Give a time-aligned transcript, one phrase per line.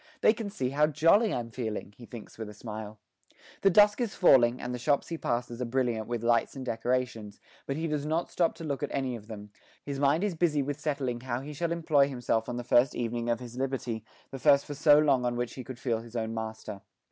[0.21, 2.97] 'They can see how jolly I'm feeling,' he thinks with a smile.
[3.61, 7.39] The dusk is falling, and the shops he passes are brilliant with lights and decorations,
[7.67, 9.51] but he does not stop to look at any of them;
[9.85, 12.95] his mind is busy with settling how he shall employ himself on this the first
[12.95, 16.15] evening of his liberty, the first for so long on which he could feel his
[16.15, 16.81] own master.